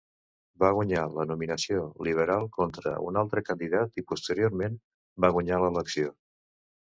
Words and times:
Va 0.61 0.69
guanyar 0.75 1.01
la 1.17 1.25
nominació 1.31 1.83
Liberal 2.07 2.47
contra 2.55 2.95
un 3.09 3.21
altre 3.23 3.43
candidat 3.51 4.01
i, 4.03 4.05
posteriorment, 4.13 4.81
va 5.27 5.31
guanyar 5.37 5.61
l'elecció. 5.67 6.11